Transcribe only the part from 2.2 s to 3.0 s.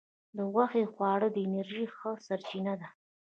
سرچینه ده.